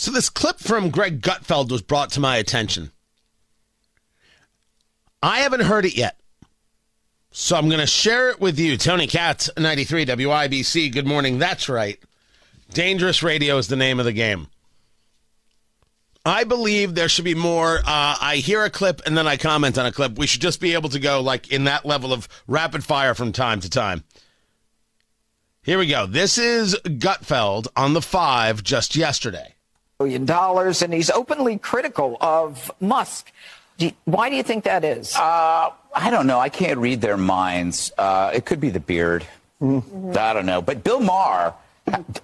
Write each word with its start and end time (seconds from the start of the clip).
So 0.00 0.10
this 0.10 0.30
clip 0.30 0.60
from 0.60 0.88
Greg 0.88 1.20
Gutfeld 1.20 1.70
was 1.70 1.82
brought 1.82 2.08
to 2.12 2.20
my 2.20 2.38
attention. 2.38 2.90
I 5.22 5.40
haven't 5.40 5.60
heard 5.60 5.84
it 5.84 5.94
yet. 5.94 6.18
So 7.32 7.54
I'm 7.54 7.68
going 7.68 7.82
to 7.82 7.86
share 7.86 8.30
it 8.30 8.40
with 8.40 8.58
you. 8.58 8.78
Tony 8.78 9.06
Katz, 9.06 9.50
93 9.58 10.06
WIBC. 10.06 10.90
Good 10.90 11.06
morning. 11.06 11.38
That's 11.38 11.68
right. 11.68 12.00
Dangerous 12.72 13.22
Radio 13.22 13.58
is 13.58 13.68
the 13.68 13.76
name 13.76 13.98
of 13.98 14.06
the 14.06 14.14
game. 14.14 14.46
I 16.24 16.44
believe 16.44 16.94
there 16.94 17.10
should 17.10 17.26
be 17.26 17.34
more. 17.34 17.80
Uh, 17.80 18.16
I 18.22 18.36
hear 18.42 18.64
a 18.64 18.70
clip 18.70 19.02
and 19.04 19.18
then 19.18 19.26
I 19.26 19.36
comment 19.36 19.76
on 19.76 19.84
a 19.84 19.92
clip. 19.92 20.16
We 20.18 20.26
should 20.26 20.40
just 20.40 20.62
be 20.62 20.72
able 20.72 20.88
to 20.88 20.98
go 20.98 21.20
like 21.20 21.52
in 21.52 21.64
that 21.64 21.84
level 21.84 22.14
of 22.14 22.26
rapid 22.48 22.84
fire 22.84 23.14
from 23.14 23.32
time 23.32 23.60
to 23.60 23.68
time. 23.68 24.04
Here 25.62 25.78
we 25.78 25.88
go. 25.88 26.06
This 26.06 26.38
is 26.38 26.74
Gutfeld 26.86 27.66
on 27.76 27.92
the 27.92 28.00
five 28.00 28.62
just 28.62 28.96
yesterday. 28.96 29.56
Billion 30.00 30.24
dollars, 30.24 30.80
and 30.80 30.94
he's 30.94 31.10
openly 31.10 31.58
critical 31.58 32.16
of 32.22 32.72
Musk. 32.80 33.30
Do 33.76 33.84
you, 33.84 33.92
why 34.06 34.30
do 34.30 34.36
you 34.36 34.42
think 34.42 34.64
that 34.64 34.82
is? 34.82 35.14
Uh, 35.14 35.72
I 35.94 36.08
don't 36.08 36.26
know. 36.26 36.40
I 36.40 36.48
can't 36.48 36.78
read 36.78 37.02
their 37.02 37.18
minds. 37.18 37.92
Uh, 37.98 38.30
it 38.32 38.46
could 38.46 38.60
be 38.60 38.70
the 38.70 38.80
beard. 38.80 39.26
Mm-hmm. 39.60 40.12
I 40.16 40.32
don't 40.32 40.46
know. 40.46 40.62
But 40.62 40.82
Bill 40.84 41.00
Maher 41.00 41.52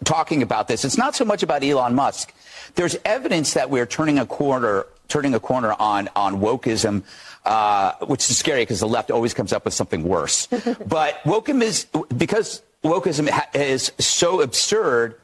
talking 0.05 0.43
about 0.43 0.69
this. 0.69 0.87
It's 0.87 0.97
not 0.97 1.15
so 1.15 1.27
much 1.27 1.43
about 1.43 1.63
Elon 1.63 1.95
Musk. 1.95 2.33
There's 2.77 2.97
evidence 3.05 3.53
that 3.53 3.69
we're 3.69 3.85
turning 3.85 4.19
a 4.19 4.25
corner, 4.25 4.87
turning 5.09 5.35
a 5.35 5.41
corner 5.41 5.75
on 5.79 6.09
on 6.17 6.41
wokeism, 6.41 7.03
uh, 7.45 7.93
which 8.07 8.31
is 8.31 8.39
scary 8.39 8.63
because 8.63 8.81
the 8.81 8.89
left 8.89 9.11
always 9.11 9.35
comes 9.35 9.53
up 9.53 9.67
with 9.67 9.75
something 9.75 10.03
worse. 10.03 10.47
but 10.87 11.23
wokeism 11.25 11.61
is 11.61 11.85
because 12.17 12.63
wokeism 12.83 13.29
is 13.55 13.93
so 13.99 14.41
absurd. 14.41 15.21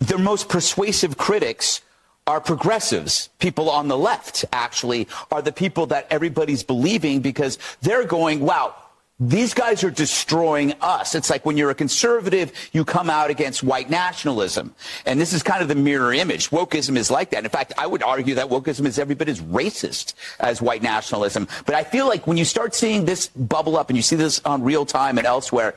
The 0.00 0.18
most 0.18 0.48
persuasive 0.48 1.16
critics 1.16 1.82
are 2.26 2.40
progressives. 2.40 3.28
People 3.38 3.70
on 3.70 3.88
the 3.88 3.98
left, 3.98 4.44
actually, 4.52 5.08
are 5.30 5.42
the 5.42 5.52
people 5.52 5.86
that 5.86 6.06
everybody's 6.10 6.62
believing 6.62 7.20
because 7.20 7.58
they're 7.80 8.04
going, 8.04 8.40
wow, 8.40 8.74
these 9.22 9.52
guys 9.52 9.84
are 9.84 9.90
destroying 9.90 10.72
us. 10.80 11.14
It's 11.14 11.28
like 11.28 11.44
when 11.44 11.58
you're 11.58 11.70
a 11.70 11.74
conservative, 11.74 12.52
you 12.72 12.86
come 12.86 13.10
out 13.10 13.28
against 13.28 13.62
white 13.62 13.90
nationalism. 13.90 14.74
And 15.04 15.20
this 15.20 15.34
is 15.34 15.42
kind 15.42 15.60
of 15.60 15.68
the 15.68 15.74
mirror 15.74 16.14
image. 16.14 16.48
Wokeism 16.48 16.96
is 16.96 17.10
like 17.10 17.30
that. 17.30 17.44
In 17.44 17.50
fact, 17.50 17.74
I 17.76 17.86
would 17.86 18.02
argue 18.02 18.36
that 18.36 18.48
wokeism 18.48 18.86
is 18.86 18.98
every 18.98 19.14
bit 19.14 19.28
as 19.28 19.40
racist 19.42 20.14
as 20.38 20.62
white 20.62 20.82
nationalism. 20.82 21.48
But 21.66 21.74
I 21.74 21.84
feel 21.84 22.08
like 22.08 22.26
when 22.26 22.38
you 22.38 22.46
start 22.46 22.74
seeing 22.74 23.04
this 23.04 23.28
bubble 23.28 23.76
up 23.76 23.90
and 23.90 23.96
you 23.96 24.02
see 24.02 24.16
this 24.16 24.40
on 24.46 24.62
real 24.62 24.86
time 24.86 25.18
and 25.18 25.26
elsewhere, 25.26 25.74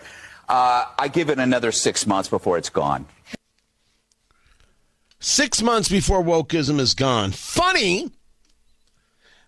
uh, 0.48 0.86
I 0.98 1.10
give 1.10 1.30
it 1.30 1.40
another 1.40 1.74
six 1.74 2.08
months 2.08 2.30
before 2.30 2.58
it's 2.58 2.70
gone. 2.70 3.06
Six 5.26 5.62
months 5.62 5.88
before 5.88 6.22
wokeism 6.22 6.82
is 6.82 6.94
gone. 6.94 7.32
Funny, 7.32 8.12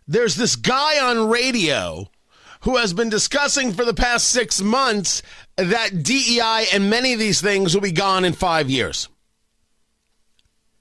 there's 0.08 0.38
this 0.38 0.56
guy 0.56 1.06
on 1.06 1.28
radio 1.28 2.10
who 2.62 2.78
has 2.78 2.94
been 2.94 3.10
discussing 3.10 3.74
for 3.74 3.84
the 3.84 3.94
past 3.94 4.28
six 4.30 4.62
months 4.62 5.22
that 5.58 6.02
DEI 6.02 6.68
and 6.72 6.90
many 6.90 7.12
of 7.12 7.20
these 7.20 7.42
things 7.42 7.74
will 7.74 7.82
be 7.82 7.92
gone 7.92 8.24
in 8.24 8.32
five 8.32 8.70
years. 8.70 9.10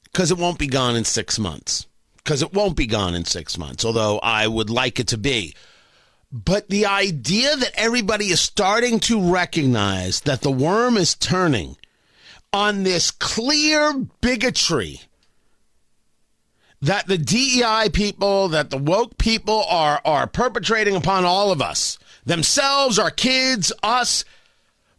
Because 0.05 0.31
it 0.31 0.39
won't 0.39 0.61
be 0.61 0.69
gone 0.69 0.95
in 0.95 1.05
six 1.05 1.41
months. 1.41 1.89
Because 2.19 2.41
it 2.41 2.53
won't 2.53 2.77
be 2.77 2.87
gone 2.87 3.17
in 3.17 3.25
six 3.25 3.59
months, 3.59 3.85
although 3.85 4.21
I 4.21 4.47
would 4.47 4.71
like 4.71 5.01
it 5.01 5.09
to 5.09 5.19
be. 5.19 5.57
But 6.31 6.69
the 6.69 6.87
idea 6.87 7.57
that 7.57 7.73
everybody 7.75 8.27
is 8.27 8.41
starting 8.41 9.01
to 9.01 9.33
recognize 9.33 10.21
that 10.21 10.43
the 10.43 10.53
worm 10.53 10.97
is 10.97 11.17
turning 11.17 11.79
on 12.55 12.85
this 12.85 13.11
clear 13.11 13.93
bigotry 14.21 15.01
that 16.81 17.09
the 17.09 17.19
DEI 17.19 17.89
people, 17.93 18.49
that 18.49 18.71
the 18.71 18.79
woke 18.79 19.19
people 19.19 19.65
are 19.69 20.01
are 20.05 20.29
perpetrating 20.29 20.95
upon 20.95 21.25
all 21.25 21.51
of 21.51 21.61
us, 21.61 21.99
themselves, 22.25 22.99
our 22.99 23.11
kids, 23.11 23.73
us. 23.83 24.25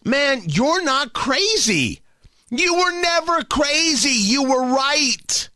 Man, 0.03 0.41
you're 0.45 0.83
not 0.83 1.13
crazy. 1.13 2.01
You 2.49 2.75
were 2.75 3.01
never 3.01 3.43
crazy. 3.43 4.09
You 4.09 4.43
were 4.43 4.75
right. 4.75 5.49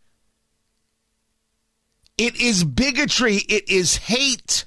It 2.18 2.40
is 2.40 2.64
bigotry. 2.64 3.36
It 3.36 3.70
is 3.70 3.98
hate. 3.98 4.66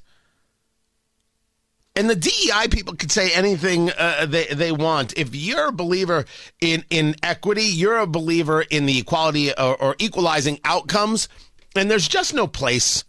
And 1.95 2.09
the 2.09 2.17
DEI 2.17 2.69
people 2.71 2.95
can 2.95 3.11
say 3.11 3.33
anything 3.33 3.91
uh, 3.91 4.25
they 4.27 4.47
they 4.47 4.73
want. 4.73 5.17
If 5.19 5.35
you're 5.35 5.69
a 5.69 5.73
believer 5.73 6.25
in 6.61 6.85
in 6.89 7.17
equity, 7.23 7.65
you're 7.65 7.99
a 7.99 8.07
believer 8.07 8.63
in 8.63 8.87
the 8.87 8.99
equality 8.99 9.53
or, 9.53 9.77
or 9.77 9.97
equalizing 9.99 10.59
outcomes 10.65 11.29
and 11.75 11.91
there's 11.91 12.09
just 12.09 12.35
no 12.35 12.47
place 12.47 13.05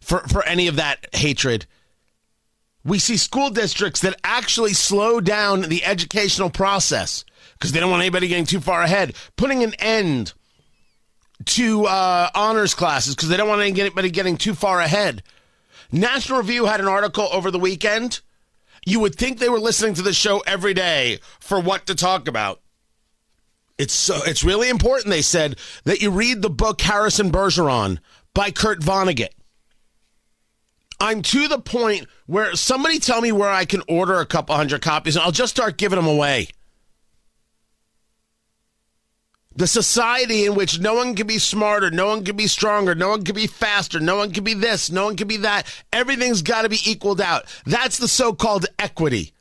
for, 0.00 0.20
for 0.28 0.44
any 0.44 0.66
of 0.66 0.76
that 0.76 1.06
hatred. 1.14 1.66
We 2.84 2.98
see 2.98 3.16
school 3.16 3.50
districts 3.50 4.00
that 4.00 4.18
actually 4.24 4.72
slow 4.72 5.20
down 5.20 5.62
the 5.62 5.84
educational 5.84 6.50
process 6.50 7.24
because 7.52 7.72
they 7.72 7.80
don't 7.80 7.90
want 7.90 8.02
anybody 8.02 8.28
getting 8.28 8.46
too 8.46 8.60
far 8.60 8.82
ahead, 8.82 9.14
putting 9.36 9.62
an 9.62 9.74
end 9.74 10.32
to 11.44 11.86
uh, 11.86 12.30
honors 12.34 12.74
classes 12.74 13.14
because 13.14 13.28
they 13.28 13.36
don't 13.36 13.48
want 13.48 13.62
anybody 13.62 14.10
getting 14.10 14.36
too 14.36 14.54
far 14.54 14.80
ahead. 14.80 15.22
National 15.92 16.38
Review 16.38 16.66
had 16.66 16.80
an 16.80 16.88
article 16.88 17.28
over 17.32 17.50
the 17.50 17.58
weekend. 17.58 18.20
You 18.88 19.00
would 19.00 19.16
think 19.16 19.38
they 19.38 19.50
were 19.50 19.60
listening 19.60 19.92
to 19.94 20.02
the 20.02 20.14
show 20.14 20.40
every 20.46 20.72
day 20.72 21.18
for 21.40 21.60
what 21.60 21.86
to 21.88 21.94
talk 21.94 22.26
about. 22.26 22.62
It's 23.76 23.92
so 23.92 24.20
it's 24.24 24.42
really 24.42 24.70
important, 24.70 25.10
they 25.10 25.20
said, 25.20 25.58
that 25.84 26.00
you 26.00 26.10
read 26.10 26.40
the 26.40 26.48
book 26.48 26.80
Harrison 26.80 27.30
Bergeron 27.30 27.98
by 28.32 28.50
Kurt 28.50 28.80
Vonnegut. 28.80 29.28
I'm 30.98 31.20
to 31.20 31.48
the 31.48 31.58
point 31.58 32.06
where 32.24 32.56
somebody 32.56 32.98
tell 32.98 33.20
me 33.20 33.30
where 33.30 33.50
I 33.50 33.66
can 33.66 33.82
order 33.88 34.20
a 34.20 34.26
couple 34.26 34.56
hundred 34.56 34.80
copies 34.80 35.16
and 35.16 35.22
I'll 35.22 35.32
just 35.32 35.54
start 35.54 35.76
giving 35.76 35.96
them 35.96 36.08
away. 36.08 36.48
The 39.58 39.66
society 39.66 40.46
in 40.46 40.54
which 40.54 40.78
no 40.78 40.94
one 40.94 41.16
can 41.16 41.26
be 41.26 41.38
smarter, 41.38 41.90
no 41.90 42.06
one 42.06 42.24
can 42.24 42.36
be 42.36 42.46
stronger, 42.46 42.94
no 42.94 43.08
one 43.08 43.24
can 43.24 43.34
be 43.34 43.48
faster, 43.48 43.98
no 43.98 44.16
one 44.16 44.30
can 44.30 44.44
be 44.44 44.54
this, 44.54 44.88
no 44.88 45.06
one 45.06 45.16
can 45.16 45.26
be 45.26 45.38
that. 45.38 45.66
Everything's 45.92 46.42
got 46.42 46.62
to 46.62 46.68
be 46.68 46.78
equaled 46.84 47.20
out. 47.20 47.46
That's 47.66 47.98
the 47.98 48.06
so 48.06 48.32
called 48.32 48.66
equity 48.78 49.32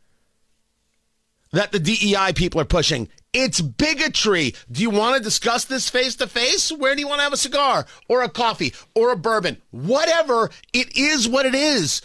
that 1.51 1.71
the 1.71 1.77
DEI 1.77 2.33
people 2.33 2.59
are 2.59 2.65
pushing. 2.65 3.09
It's 3.31 3.61
bigotry. 3.61 4.55
Do 4.71 4.81
you 4.81 4.89
want 4.89 5.17
to 5.17 5.23
discuss 5.23 5.65
this 5.65 5.87
face 5.87 6.15
to 6.15 6.25
face? 6.25 6.71
Where 6.71 6.95
do 6.95 7.01
you 7.01 7.07
want 7.07 7.19
to 7.19 7.23
have 7.23 7.33
a 7.33 7.37
cigar 7.37 7.85
or 8.09 8.23
a 8.23 8.29
coffee 8.29 8.73
or 8.95 9.11
a 9.11 9.17
bourbon? 9.17 9.61
Whatever. 9.69 10.49
It 10.73 10.97
is 10.97 11.29
what 11.29 11.45
it 11.45 11.53
is. 11.53 12.01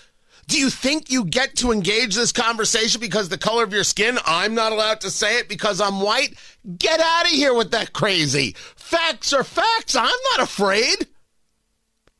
Do 0.48 0.58
you 0.58 0.70
think 0.70 1.10
you 1.10 1.24
get 1.24 1.56
to 1.56 1.72
engage 1.72 2.14
this 2.14 2.32
conversation 2.32 3.00
because 3.00 3.28
the 3.28 3.38
color 3.38 3.64
of 3.64 3.72
your 3.72 3.84
skin? 3.84 4.18
I'm 4.26 4.54
not 4.54 4.72
allowed 4.72 5.00
to 5.02 5.10
say 5.10 5.38
it 5.38 5.48
because 5.48 5.80
I'm 5.80 6.00
white. 6.00 6.34
Get 6.78 7.00
out 7.00 7.26
of 7.26 7.30
here 7.30 7.54
with 7.54 7.70
that 7.70 7.92
crazy. 7.92 8.54
Facts 8.76 9.32
are 9.32 9.44
facts. 9.44 9.94
I'm 9.96 10.04
not 10.32 10.40
afraid. 10.40 11.06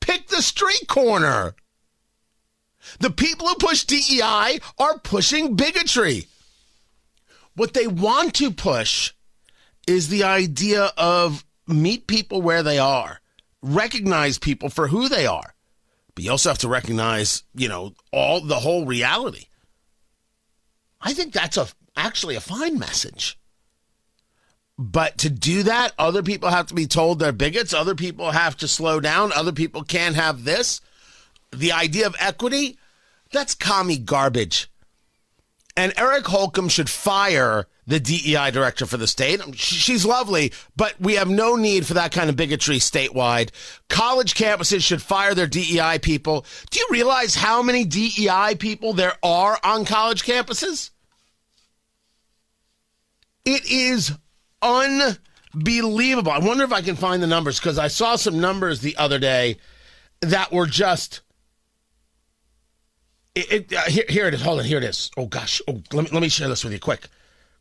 Pick 0.01 0.29
the 0.29 0.43
street 0.43 0.87
corner. 0.89 1.55
The 3.01 3.11
people 3.11 3.47
who 3.47 3.55
push 3.57 3.85
DEI 3.85 4.61
are 4.79 4.99
pushing 4.99 5.55
bigotry. 5.55 6.27
What 7.55 7.75
they 7.75 7.87
want 7.87 8.35
to 8.35 8.51
push 8.51 9.13
is 9.87 10.09
the 10.09 10.25
idea 10.25 10.93
of 10.97 11.45
meet 11.67 12.07
people 12.07 12.41
where 12.43 12.63
they 12.63 12.79
are, 12.79 13.21
recognize 13.63 14.39
people 14.39 14.69
for 14.69 14.89
who 14.89 15.09
they 15.09 15.27
are. 15.27 15.55
But 16.15 16.25
you 16.25 16.31
also 16.31 16.51
have 16.51 16.59
to 16.59 16.69
recognize, 16.69 17.43
you 17.55 17.69
know, 17.69 17.95
all 18.13 18.41
the 18.41 18.61
whole 18.61 18.85
reality. 18.85 19.47
I 21.01 21.15
think 21.15 21.33
that's 21.33 21.57
a 21.57 21.69
actually 21.97 22.37
a 22.37 22.41
fine 22.41 22.79
message. 22.79 23.39
But 24.79 25.19
to 25.19 25.31
do 25.31 25.63
that, 25.65 25.93
other 25.99 26.23
people 26.23 26.49
have 26.49 26.67
to 26.69 26.75
be 26.75 26.87
told 26.87 27.19
they're 27.19 27.33
bigots. 27.33 27.75
Other 27.75 27.95
people 27.95 28.31
have 28.31 28.57
to 28.59 28.69
slow 28.69 29.01
down. 29.01 29.33
Other 29.33 29.53
people 29.53 29.83
can't 29.85 30.17
have 30.17 30.45
this. 30.45 30.81
The 31.51 31.73
idea 31.73 32.07
of 32.07 32.17
equity, 32.19 32.79
that's 33.31 33.55
commie 33.55 33.99
garbage. 33.99 34.71
And 35.77 35.93
Eric 35.97 36.27
Holcomb 36.27 36.69
should 36.69 36.91
fire 36.91 37.67
the 37.87 37.99
DEI 37.99 38.51
director 38.51 38.87
for 38.87 38.97
the 38.97 39.07
state. 39.07 39.41
She's 39.57 40.07
lovely, 40.07 40.53
but 40.77 40.95
we 41.01 41.15
have 41.15 41.29
no 41.29 41.57
need 41.57 41.87
for 41.87 41.95
that 41.95 42.13
kind 42.13 42.31
of 42.31 42.37
bigotry 42.37 42.77
statewide. 42.77 43.51
College 43.89 44.35
campuses 44.35 44.83
should 44.83 45.03
fire 45.03 45.35
their 45.35 45.47
DEI 45.47 45.99
people. 46.01 46.47
Do 46.71 46.79
you 46.79 46.87
realize 46.91 47.35
how 47.35 47.63
many 47.63 47.85
DEI 47.85 48.57
people 48.59 48.93
there 48.93 49.15
are 49.23 49.59
on 49.65 49.85
college 49.85 50.23
campuses? 50.23 50.91
It 53.45 53.69
is 53.69 54.13
unbelievable. 54.63 56.31
I 56.31 56.39
wonder 56.39 56.63
if 56.63 56.73
I 56.73 56.83
can 56.83 56.95
find 56.95 57.21
the 57.21 57.27
numbers 57.27 57.59
because 57.59 57.79
I 57.79 57.89
saw 57.89 58.15
some 58.15 58.41
numbers 58.41 58.81
the 58.81 58.97
other 58.97 59.19
day 59.19 59.57
that 60.21 60.53
were 60.53 60.67
just. 60.67 61.23
It, 63.35 63.53
it, 63.53 63.73
uh, 63.73 63.83
here, 63.83 64.05
here 64.09 64.29
it 64.29 64.35
is. 64.35 64.43
Hold 64.43 64.61
on. 64.61 64.65
Here 64.67 64.79
it 64.79 64.85
is. 64.85 65.11
Oh 65.17 65.27
gosh. 65.27 65.61
Oh, 65.67 65.83
let 65.93 66.05
me 66.05 66.11
let 66.13 66.23
me 66.23 66.29
share 66.29 66.49
this 66.49 66.63
with 66.63 66.73
you 66.73 66.79
quick. 66.79 67.09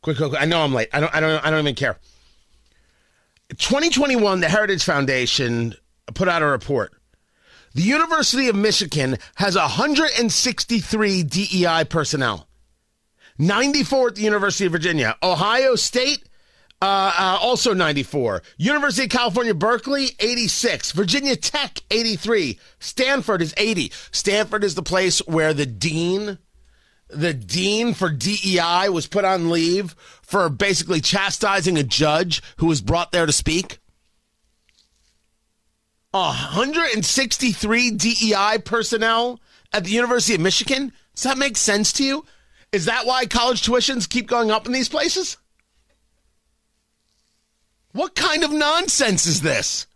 Quick, 0.02 0.18
quick, 0.18 0.30
quick. 0.30 0.42
I 0.42 0.46
know 0.46 0.62
I'm 0.62 0.74
late. 0.74 0.90
I 0.94 1.00
don't. 1.00 1.14
I 1.14 1.20
don't. 1.20 1.46
I 1.46 1.50
don't 1.52 1.60
even 1.60 1.76
care. 1.76 1.98
2021, 3.58 4.40
the 4.40 4.50
Heritage 4.50 4.84
Foundation 4.84 5.76
put 6.14 6.28
out 6.28 6.42
a 6.42 6.46
report. 6.46 6.94
The 7.74 7.82
University 7.82 8.48
of 8.50 8.56
Michigan 8.56 9.18
has 9.36 9.56
163 9.56 11.24
DEI 11.24 11.86
personnel. 11.90 12.48
94 13.38 14.10
at 14.10 14.16
the 14.16 14.22
University 14.22 14.66
of 14.66 14.72
Virginia. 14.72 15.16
Ohio 15.24 15.76
State, 15.76 16.24
uh, 16.82 17.14
uh, 17.18 17.38
also 17.42 17.74
94. 17.74 18.42
University 18.58 19.06
of 19.06 19.10
California, 19.10 19.54
Berkeley, 19.54 20.10
86. 20.20 20.92
Virginia 20.92 21.36
Tech, 21.36 21.80
83. 21.90 22.60
Stanford 22.80 23.42
is 23.42 23.54
80. 23.56 23.92
Stanford 24.12 24.64
is 24.64 24.76
the 24.76 24.84
place 24.84 25.20
where 25.28 25.54
the 25.54 25.66
dean, 25.66 26.40
the 27.14 27.34
dean 27.34 27.94
for 27.94 28.10
DEI 28.10 28.90
was 28.90 29.08
put 29.08 29.26
on 29.26 29.50
leave 29.50 29.96
for 30.22 30.50
basically 30.50 31.02
chastising 31.02 31.78
a 31.78 31.84
judge 31.84 32.42
who 32.58 32.68
was 32.68 32.82
brought 32.82 33.12
there 33.12 33.26
to 33.26 33.32
speak. 33.32 33.80
163 36.12 37.92
DEI 37.92 38.58
personnel 38.64 39.40
at 39.72 39.86
the 39.86 39.92
University 39.92 40.36
of 40.36 40.42
Michigan? 40.42 40.92
Does 41.16 41.24
that 41.24 41.38
make 41.38 41.58
sense 41.58 41.94
to 41.94 42.04
you? 42.04 42.26
Is 42.72 42.86
that 42.86 43.06
why 43.06 43.26
college 43.26 43.62
tuitions 43.62 44.10
keep 44.10 44.28
going 44.28 44.52
up 44.52 44.66
in 44.66 44.72
these 44.72 44.90
places? 44.90 45.38
What 47.94 48.16
kind 48.16 48.44
of 48.44 48.52
nonsense 48.52 49.26
is 49.26 49.42
this? 49.42 49.88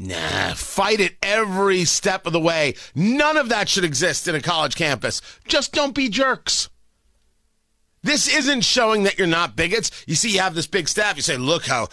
Nah, 0.00 0.54
fight 0.54 1.00
it 1.00 1.16
every 1.20 1.84
step 1.84 2.24
of 2.24 2.32
the 2.32 2.38
way. 2.38 2.74
None 2.94 3.36
of 3.36 3.48
that 3.48 3.68
should 3.68 3.84
exist 3.84 4.28
in 4.28 4.36
a 4.36 4.40
college 4.40 4.76
campus. 4.76 5.20
Just 5.48 5.72
don't 5.72 5.94
be 5.94 6.08
jerks. 6.08 6.68
This 8.04 8.32
isn't 8.32 8.60
showing 8.60 9.02
that 9.02 9.18
you're 9.18 9.26
not 9.26 9.56
bigots. 9.56 9.90
You 10.06 10.14
see, 10.14 10.30
you 10.30 10.40
have 10.40 10.54
this 10.54 10.68
big 10.68 10.88
staff. 10.88 11.16
You 11.16 11.22
say, 11.22 11.36
look 11.36 11.66
how 11.66 11.88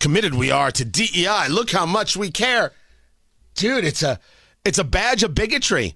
committed 0.00 0.34
we 0.34 0.50
are 0.50 0.70
to 0.70 0.84
DEI. 0.86 1.48
Look 1.50 1.70
how 1.70 1.84
much 1.84 2.16
we 2.16 2.30
care. 2.30 2.72
Dude, 3.54 3.84
it's 3.84 4.02
a 4.02 4.18
it's 4.64 4.78
a 4.78 4.84
badge 4.84 5.22
of 5.22 5.34
bigotry. 5.34 5.94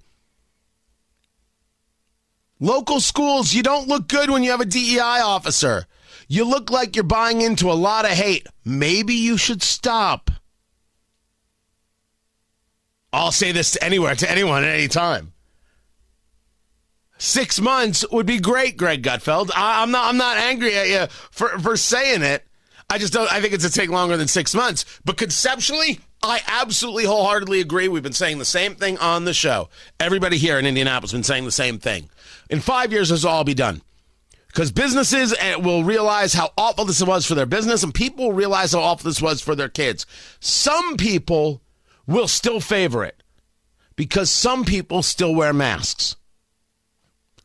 Local 2.60 3.00
schools, 3.00 3.54
you 3.54 3.62
don't 3.62 3.88
look 3.88 4.06
good 4.06 4.30
when 4.30 4.42
you 4.42 4.50
have 4.50 4.60
a 4.60 4.66
DEI 4.66 5.20
officer. 5.24 5.86
You 6.28 6.44
look 6.44 6.70
like 6.70 6.94
you're 6.94 7.04
buying 7.04 7.40
into 7.40 7.70
a 7.70 7.74
lot 7.74 8.04
of 8.04 8.12
hate. 8.12 8.46
Maybe 8.64 9.14
you 9.14 9.36
should 9.38 9.62
stop. 9.62 10.30
I'll 13.14 13.32
say 13.32 13.52
this 13.52 13.72
to 13.72 13.84
anywhere, 13.84 14.14
to 14.14 14.30
anyone 14.30 14.64
at 14.64 14.74
any 14.74 14.88
time. 14.88 15.32
Six 17.18 17.60
months 17.60 18.04
would 18.10 18.26
be 18.26 18.38
great, 18.38 18.76
Greg 18.76 19.02
Gutfeld. 19.02 19.50
I, 19.54 19.82
am 19.82 19.90
not. 19.90 20.08
I'm 20.08 20.16
not 20.16 20.36
angry 20.36 20.76
at 20.76 20.88
you 20.88 21.06
for 21.30 21.58
for 21.60 21.76
saying 21.76 22.22
it. 22.22 22.44
I 22.90 22.98
just 22.98 23.12
don't. 23.12 23.32
I 23.32 23.40
think 23.40 23.54
it's 23.54 23.64
to 23.64 23.70
take 23.70 23.88
longer 23.88 24.16
than 24.16 24.28
six 24.28 24.54
months. 24.54 24.84
But 25.04 25.16
conceptually, 25.16 26.00
I 26.22 26.40
absolutely 26.46 27.04
wholeheartedly 27.04 27.60
agree. 27.60 27.88
We've 27.88 28.02
been 28.02 28.12
saying 28.12 28.38
the 28.38 28.44
same 28.44 28.74
thing 28.74 28.98
on 28.98 29.24
the 29.24 29.34
show. 29.34 29.68
Everybody 30.00 30.38
here 30.38 30.58
in 30.58 30.66
Indianapolis 30.66 31.12
has 31.12 31.18
been 31.18 31.24
saying 31.24 31.44
the 31.44 31.52
same 31.52 31.78
thing. 31.78 32.10
In 32.50 32.60
five 32.60 32.92
years, 32.92 33.08
this 33.08 33.24
will 33.24 33.30
all 33.30 33.44
be 33.44 33.54
done. 33.54 33.80
Because 34.48 34.70
businesses 34.70 35.34
eh, 35.38 35.56
will 35.56 35.82
realize 35.82 36.32
how 36.32 36.52
awful 36.56 36.84
this 36.84 37.02
was 37.02 37.26
for 37.26 37.34
their 37.34 37.46
business, 37.46 37.82
and 37.82 37.92
people 37.92 38.26
will 38.26 38.34
realize 38.34 38.72
how 38.72 38.80
awful 38.80 39.10
this 39.10 39.20
was 39.20 39.40
for 39.40 39.54
their 39.54 39.68
kids. 39.68 40.06
Some 40.38 40.96
people 40.96 41.60
will 42.06 42.28
still 42.28 42.60
favor 42.60 43.04
it 43.04 43.22
because 43.96 44.30
some 44.30 44.64
people 44.64 45.02
still 45.02 45.34
wear 45.34 45.52
masks. 45.52 46.16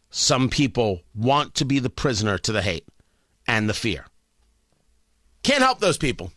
Some 0.09 0.49
people 0.49 1.01
want 1.13 1.53
to 1.55 1.65
be 1.65 1.79
the 1.79 1.89
prisoner 1.89 2.37
to 2.39 2.51
the 2.51 2.61
hate 2.61 2.87
and 3.47 3.69
the 3.69 3.73
fear. 3.73 4.05
Can't 5.43 5.63
help 5.63 5.79
those 5.79 5.97
people. 5.97 6.31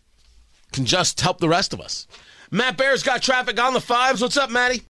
Can 0.73 0.85
just 0.85 1.21
help 1.21 1.39
the 1.39 1.49
rest 1.49 1.73
of 1.73 1.81
us. 1.81 2.07
Matt 2.51 2.77
Bear's 2.77 3.03
got 3.03 3.23
traffic 3.23 3.59
on 3.59 3.73
the 3.73 3.81
fives. 3.81 4.21
What's 4.21 4.37
up, 4.37 4.51
Matty? 4.51 4.83